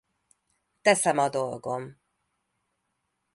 [0.81, 1.99] Teszem a dolgom.